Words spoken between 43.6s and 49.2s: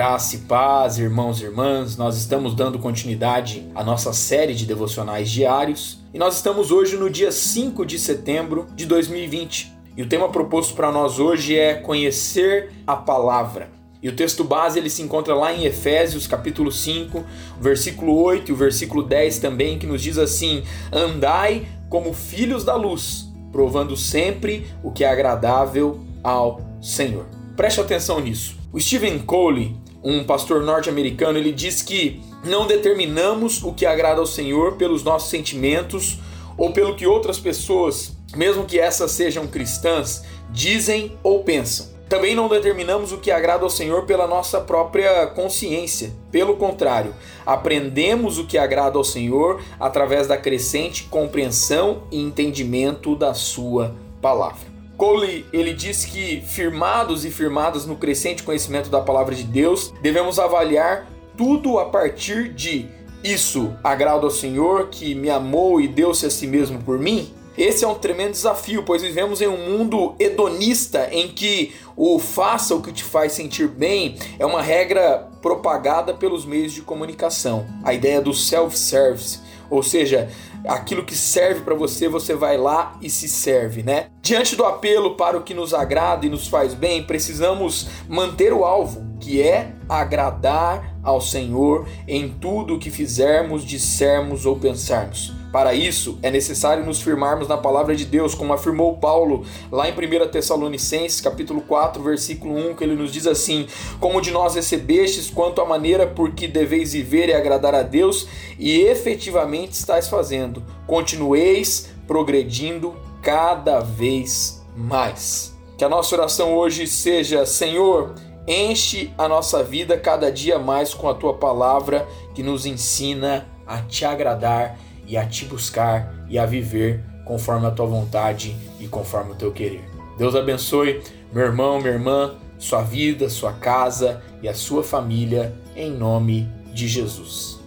ao Senhor pela nossa própria consciência. Pelo contrário, aprendemos o que agrada ao